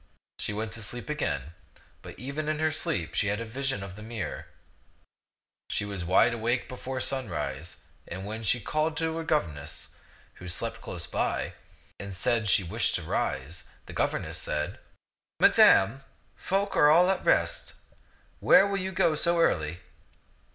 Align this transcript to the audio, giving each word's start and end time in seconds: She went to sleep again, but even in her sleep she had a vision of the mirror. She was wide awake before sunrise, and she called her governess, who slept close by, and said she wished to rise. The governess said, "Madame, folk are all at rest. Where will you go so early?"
She 0.39 0.51
went 0.51 0.71
to 0.71 0.81
sleep 0.81 1.09
again, 1.11 1.53
but 2.01 2.17
even 2.17 2.49
in 2.49 2.57
her 2.57 2.71
sleep 2.71 3.13
she 3.13 3.27
had 3.27 3.39
a 3.39 3.45
vision 3.45 3.83
of 3.83 3.95
the 3.95 4.01
mirror. 4.01 4.47
She 5.69 5.85
was 5.85 6.03
wide 6.03 6.33
awake 6.33 6.67
before 6.67 6.99
sunrise, 6.99 7.77
and 8.07 8.43
she 8.43 8.59
called 8.59 8.97
her 8.99 9.23
governess, 9.23 9.89
who 10.41 10.47
slept 10.47 10.81
close 10.81 11.05
by, 11.05 11.53
and 11.99 12.15
said 12.15 12.49
she 12.49 12.63
wished 12.63 12.95
to 12.95 13.03
rise. 13.03 13.65
The 13.85 13.93
governess 13.93 14.39
said, 14.39 14.79
"Madame, 15.39 16.01
folk 16.35 16.75
are 16.75 16.89
all 16.89 17.11
at 17.11 17.23
rest. 17.23 17.75
Where 18.39 18.65
will 18.65 18.79
you 18.79 18.91
go 18.91 19.13
so 19.13 19.39
early?" 19.39 19.81